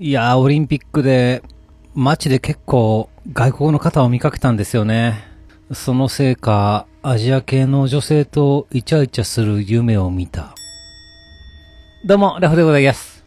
[0.00, 1.40] いやー、オリンピックで、
[1.94, 5.22] 街で結構外国の方を見かけたんですよね。
[5.72, 10.52] そのせいか、アジア系の女性とイチャイチャする夢を見た。
[12.04, 13.24] どうも、ラフでございます。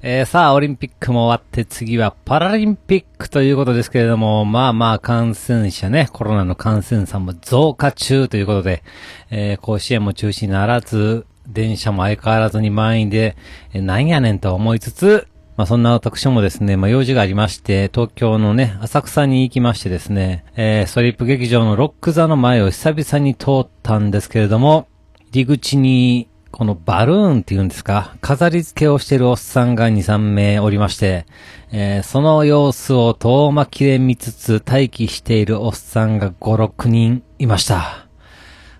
[0.00, 8.82] えー、さあ、オリンピックも終わって次はパラリンピックということですけれども、まあまあ感染者ね、コロナの感染者も増加中ということで、
[9.30, 13.36] えー、甲子園も中止にならず、電車も相変わらずに満員で、
[13.74, 24.88] えーなんやねんと思いつつ、まあそんな私もですね、まあ用事がありまして、東京のね、浅草に行きましてですね、えー、ストリップ劇場のロック座の前を久々に通ったんですけれども、
[25.30, 31.26] 入り口に、このバルーンっていうんですか、飾り付けをしているおっさんが2、3名おりまして、
[31.70, 38.06] えーその様子を遠巻きで見つつ待機しているおっさんが5、6人いました。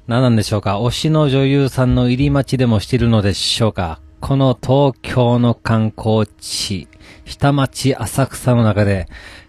[0.06, 0.80] 何なんでしょうか？
[0.80, 4.00] 推しの女優さんの入り待ちでもしているのでしょうか？
[4.22, 6.86] この東京の観光地、
[7.24, 9.08] 下町浅草の中で、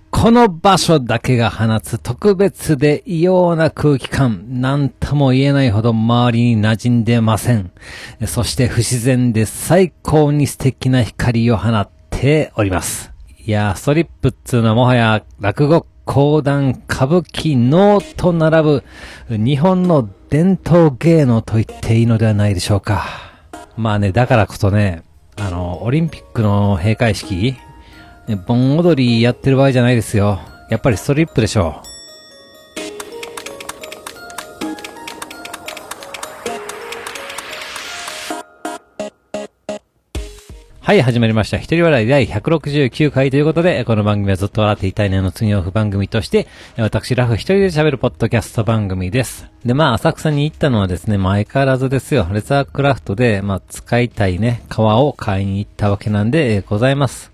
[0.09, 7.72] この場所だけが放つ特別で異様な空気感、なんとも言えないほど周りに馴染んでません。
[8.25, 13.12] そして不自然で最高に素敵な光を放っております。
[13.45, 18.84] いやー、ストリップっつうのはもはや落語、講談、歌舞伎、能と並ぶ
[19.30, 23.33] 日本の伝統芸能と言っていいのではないでしょうか。
[23.75, 25.03] まあね、だからこそね、
[25.35, 27.55] あの、オリンピックの閉会式、
[28.27, 30.39] ね盆踊りやってる場合じゃないですよ。
[30.69, 31.92] やっぱりストリップでしょう。
[40.86, 41.59] はい、始まりました。
[41.59, 46.45] 一人笑い第169回ということで、この番組はずっと笑っていたいねの次オフ番組として、
[46.78, 49.50] 私ラフ一人で喋るポッドキャスト番組です。
[49.64, 52.28] で、まあ、浅草に行ったのはですね、まあ、相変わらずですよ。
[52.34, 57.31] レザークラフトで、まあ、使いたいね、革を買いに行ったわけなんで、えーございます。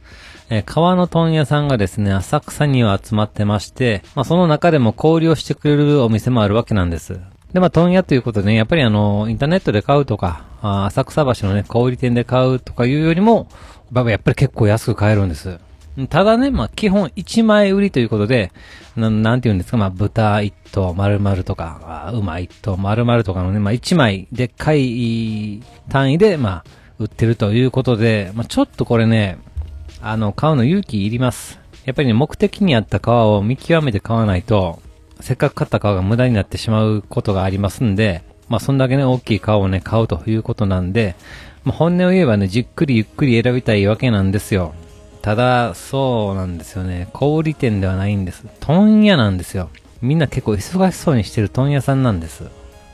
[0.51, 7.19] えー革の問屋さんがですね、浅草には集まってまして、まあ、その中でも小売りをしてくれるお店もあるわけなんです。
[7.53, 13.47] で、まあ、問屋ということでね、やっぱりあの、インターネットで買うとか、あ浅草橋のね、小売店で買うとかいうよりも、
[13.93, 15.59] やっぱやっぱり結構安く買えるんです。
[16.09, 18.51] ただね、まあ、基本1枚売りということで、
[18.95, 26.63] ななんて言うんですか、まあ、豚1頭丸々とか、あ馬1頭丸々とかのね、まあ、1枚でっかい単位で、まあ、
[26.99, 29.39] 売ってるということで、まあ、ちょっとこれね、
[30.01, 31.59] あの、買うの勇気いります。
[31.85, 34.81] やっぱりね、目的に合った革を見極めて買わないと、
[35.19, 41.15] せっかく買った革が無駄になってしまうことがありますんで、まあ、そんだけね、大きい革をね、買うということなんで、
[41.63, 44.73] まあ、本音を言えばね、じっくりゆっくり選びたいわけなんですよ。
[45.21, 47.09] ただ、そうなんですよね。
[47.13, 48.45] 小売店ではないんです。
[48.61, 49.69] 問屋なんですよ。
[50.01, 52.45] みんな結構忙しそうにしてる問屋さんなんです。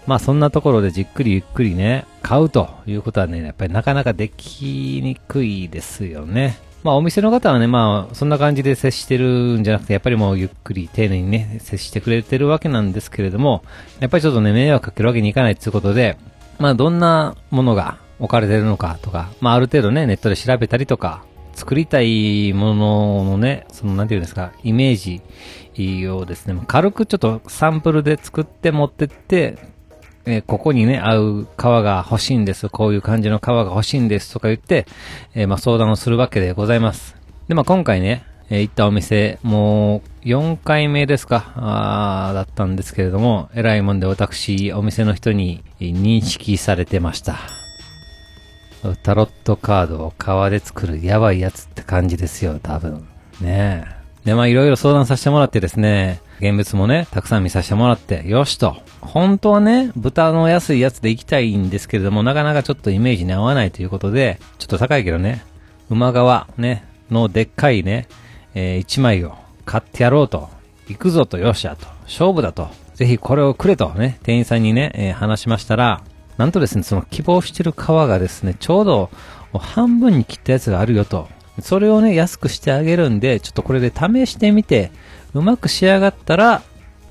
[0.08, 6.58] まあそんなところでじっくりゆっくりね、買うということはね、やっぱりなかなかできにくいですよね。
[6.86, 13.64] まあお店の方はね、まあそんな感じで接してるんじゃなくて、やっぱりもうゆっくり丁寧にね、接してくれてるわけなんですけれども、
[14.00, 16.16] やっぱりちょっとね、迷惑かけるわけにいかないっていうことで、
[16.60, 21.24] まあどんなものが置かれてるのかとか、まあある程度ね、ネットで調べたりとか、
[21.56, 24.96] 作りたいもののね、そのなんていうんですか、イメー
[25.76, 29.58] ジをですね、軽くちょっとサンプルで作って持ってって、
[30.26, 32.70] えーここにね、合う革が欲しいんです。
[32.70, 34.34] こういう感じの革が欲しいんです。
[34.34, 34.86] とか言って、
[35.34, 37.16] えーまあ相談をするわけでございます。
[37.48, 47.38] で、まあ今回ね、えー行ったお店、もう4回目ですか、あーだったんですけれども、偉いもんで私、お店の人に認識されてました。
[49.04, 53.08] タロットカードを革で作るやばいやつって感じですよ、多分。
[53.42, 53.96] ねえ。
[54.26, 58.78] で、まあいろいろ相談させてもらってですね、現物もね、たくさん見させてもらって、よしと。
[59.02, 65.44] 本当はね、豚の安いやつで行きたいんですけれども、なかなかちょっとイメージに合わないということで、ちょっと高いけどね、
[65.90, 68.08] 馬側ね、のでっかいね、
[68.54, 69.36] えー一枚を
[69.66, 70.50] 買ってやろうと。
[70.88, 71.88] 行くぞと、よっしゃと。
[72.04, 72.70] 勝負だと。
[72.94, 76.02] ぜひこれをくれとね、店員さんにね、えー話しましたら、
[76.38, 79.10] なんとですね、その希望してる皮がですね、ちょうど
[79.58, 81.30] 半分に切ったやつがあるよと。
[81.62, 84.92] それをね、安くしてあげるんで、ちょっとこれで試してみて、
[85.36, 86.62] うまく仕上がったら、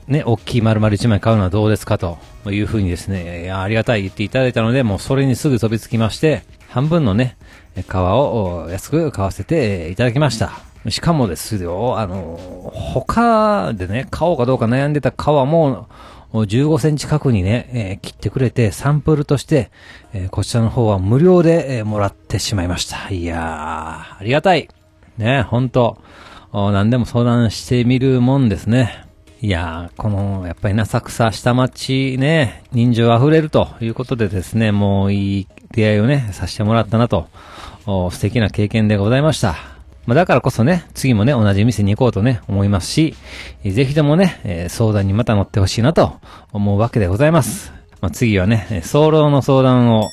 [0.08, 7.36] ね、大きい丸々1枚買うのはどうですかというふうにですね、ありがたい言っていただいたので、もうそれにすぐ飛びつきまして、半分のね、
[7.76, 10.52] 皮を安く買わせていただきました。
[10.88, 12.38] しかもですよ、あの、
[12.72, 15.86] 他でね、買おうかどうか悩んでた皮も、
[16.32, 19.70] 15センチ角にね、えー切ってくれて、サンプルとして、
[20.12, 23.10] えーこちらの方は無料で、えーもらってしまいました。
[23.10, 24.68] いやー、ありがたい。
[25.16, 25.98] ね、ほんと、
[26.54, 29.04] 何でも相談してみるもんですね。
[29.40, 37.26] いやー、この、やっぱりな浅草下町ね、人情溢れるということでですね、もういい出会いをね、させてもらったなと、
[37.84, 39.56] 素敵な経験でございました。
[40.06, 43.16] まあ、だからこそね、次もね、同じ店に行こうとね、思いますし、
[43.64, 46.20] ぜひともね、えー、相談にまた乗ってほしいなと
[46.52, 47.72] 思うわけでございます。
[48.00, 50.08] まあ、次はね、早漏の相談を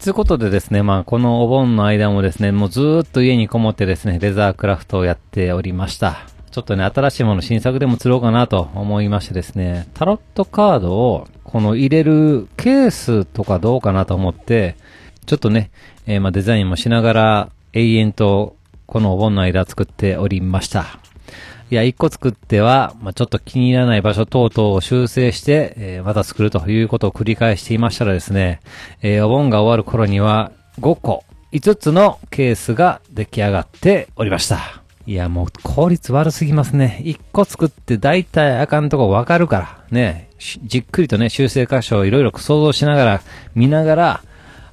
[0.00, 6.26] つうことでですね、まあ、このお盆の間もですね、もうずーっと家にこもってですね、レザークラフトをやっておりました。
[6.50, 14.76] ちょっとね、新しいもの新作でも釣ろうかなと思いましてですね、タロットカードを、この入れるケースとかどうかなと思って、
[15.26, 15.70] ちょっとね、
[16.06, 18.56] えー、まあデザインもしながら、永遠と
[18.86, 20.98] このお盆の間作っておりました。
[21.70, 28.60] いや、一個作っては、まあ、ちょっと気に入らない場所等々を修正して、えー、また作るということを繰り返していましたらですね、
[29.02, 30.50] えー、お盆が終わる頃には
[30.80, 34.82] 5個、5つのケースが出来上がっておりました。
[35.06, 37.02] いや、もう効率悪すぎますね。
[37.04, 40.28] 1個作って大体あかんとこわかるから、ね、
[40.64, 43.22] じっくりとね、修正箇所をいろいろ想像しながら、
[43.54, 44.20] 見ながら、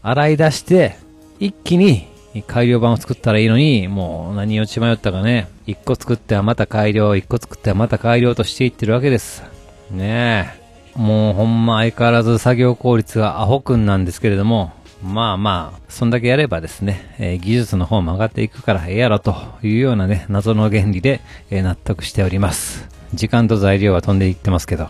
[0.02, 0.96] 洗い出して、
[1.40, 2.08] 一気に
[2.44, 9.44] 改良版を作ったらいいのに、もう何を血迷ったかね、一個作ってはまた改良、一個作ってはまた改良としていってるわけです。
[9.92, 10.68] ねえ。
[10.98, 14.74] もうほんま相変わらず作業効率がアホくんなんですけれども、
[15.04, 22.88] まあまあ、そんだけやればですね、えー、技術の方も上がっていくからええやろというようなね、謎の原理で、えー、納得しております。
[23.13, 24.88] 時間と材料は飛んでいってますけど。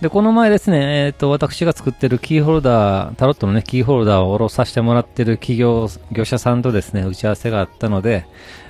[0.00, 8.26] で、この前ですね、えっ、ー、と、私が作ってるキーホルダー、タロットのね、キーホルダーを下ろさせてもらってる企業、業者さんとですね、打ち合わせがあったので、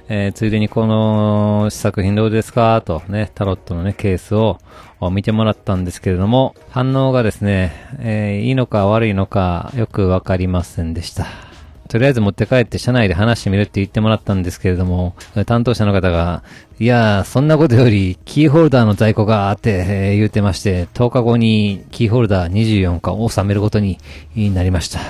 [0.09, 4.59] えー、ついでにこの試作品どうですかとね、タロットのね、ケースを
[5.11, 11.27] 見てもらったんですけれども、反応がですね、えー、いいのか悪いのかよくわかりませんでした。
[11.87, 15.15] とりあえず持って帰って社内で話してみるって言ってもらったんですけれども、
[15.47, 16.43] 担当者の方が、
[16.79, 23.99] いやー、そんなことより、キーホルダーの在庫があって、えー、言ってまして、10日後にキーホルダー24個を収めることに
[24.37, 25.01] なりました。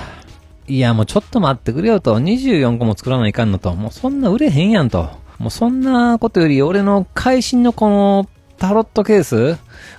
[0.67, 5.09] いや、もうちょっと待ってくれよと、24個も作らないかんのと、もうそんな売れへんやんと。
[5.39, 8.27] もうそんなことより、俺の会心のこの
[8.57, 9.57] タロットケース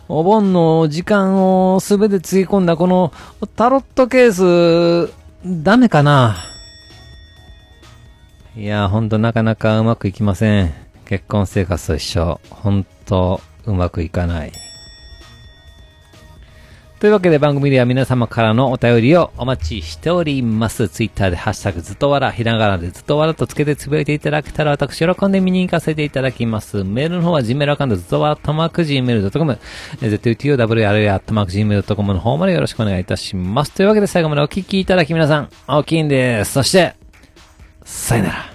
[0.08, 3.12] お盆の時間をすべてつぎ込んだこの
[3.54, 5.12] タロットケース、
[5.46, 6.36] ダメかな
[8.58, 10.74] いやほんとなかなかうまくいきません。
[11.04, 12.40] 結婚生活と一緒。
[12.50, 14.52] ほんとうまくいかない。
[16.98, 20.88] というわけで番組では皆様からのお便りをお待ちしております。
[20.88, 26.82] ツイッターでハッシュタグずっとわら、ひらがなでずっとわらとつけてつぶやいていただけたら私喜んで見に行かせていただきます。
[26.82, 29.58] メールの方は Gmail アカウントずっとわらとマーク Gmail.com、
[30.00, 33.70] zutowr アットマーク Gmail.com の方までよろしくお願いいたします。
[33.70, 36.54] というわけで最後までお聞きいただき皆さん、大きいんです。
[36.54, 36.96] そして、
[37.88, 38.52] さよなら。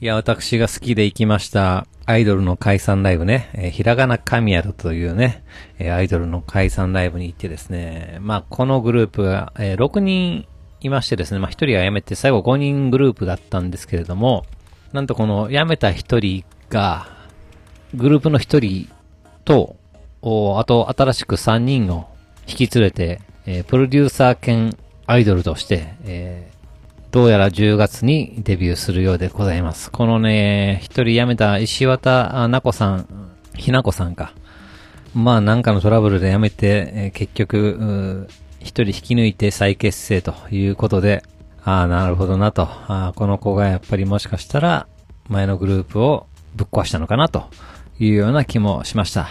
[0.00, 5.44] いや、私が好きで行きました、アイドルの解散ライブね、えー、ひらがな神宿というね、
[5.78, 10.48] えー、アイドルの解散ライブに行ってですね、まあ、このグループが、えー、6人
[10.80, 14.44] いましてですね、まあ、1人は辞めて最後5人グループだったんですけれども、
[14.92, 17.06] なんとこの辞めた1人が、
[17.94, 18.92] グループの1人
[19.44, 19.76] と、
[20.58, 22.08] あと新しく3人を
[22.48, 24.76] 引き連れて、えー、プロデューサー兼
[25.06, 29.90] アイドルとして、えー、どうやら10月にデビューするようでございます。
[29.90, 33.06] このね、一人辞めた石渡奈子さん、
[33.54, 34.32] ひなこさんか。
[35.14, 38.28] まあなんかのトラブルで辞めて、えー、結局、
[38.60, 41.22] 一人引き抜いて再結成ということで、
[41.64, 42.66] ああ、なるほどなと。
[43.14, 44.86] この子がやっぱりもしかしたら
[45.28, 47.44] 前のグループをぶっ壊したのかなと
[47.98, 49.28] いうような気もしました。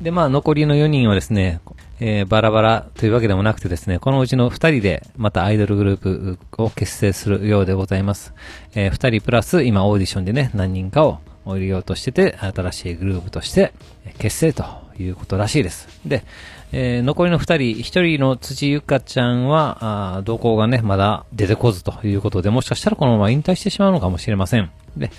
[0.00, 1.60] で、まあ残りの4人はですね、
[2.00, 8.34] えー、バラバラというわけでもなくてですね、このうちの2人でまたアイドルグループを結成するようでございます。
[8.74, 13.72] えー、2人プラス今オーディションでね、何人かを入れようとしてて、新しいグループとして
[14.18, 14.64] 結成と
[14.98, 15.88] いうことらしいです。
[16.06, 16.24] で、
[16.72, 24.70] えー、残りの2人、1人の辻ゆかちゃんは、あ動向がね、まだ出てこずということで、もしかしたらこのまま引退してしまうのかもしれません。
[24.96, 25.10] で、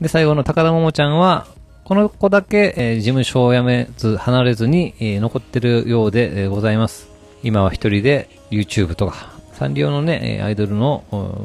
[0.00, 1.46] で、最後の高田桃ちゃんは、
[1.84, 7.08] この子だけ、えー、事務所を辞めず、離れずに、えー、残ってるようで、えー、ございます。
[7.42, 11.04] 今は一人で YouTube とか、サンリオのね、アイドルの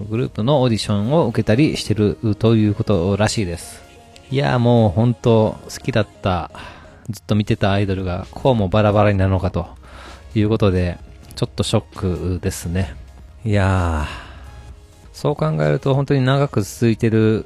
[0.10, 3.84] グループのオーディションを受けたりしてるということらしいです。
[4.32, 6.52] いやもう本当好きだった、
[7.10, 9.68] ずっと見てたアイドルがこうもバラバラになるのかと
[10.34, 10.98] いうことで、
[11.36, 12.96] ちょっとショックですね。
[13.44, 17.46] いやー、そう考えると本当に長く続いてる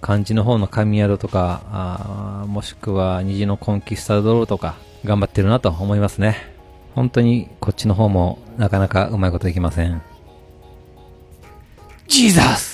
[0.00, 6.36] 漢字の方の神宿とか、もしくは虹のコンキスタドローとか、頑張ってるなと思いますね。
[6.94, 10.02] 本当にこっちの方もなかなかうまいこといきません。
[12.06, 12.71] ジーザス